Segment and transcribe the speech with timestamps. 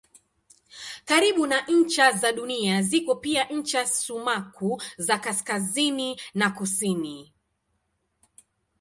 [1.05, 7.33] Karibu na ncha za Dunia ziko pia ncha sumaku za kaskazini na kusini.